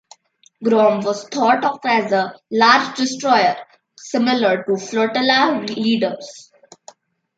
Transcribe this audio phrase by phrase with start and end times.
[0.63, 3.55] "Grom" was thought of as a large destroyer,
[3.99, 6.51] similar to flotilla leaders.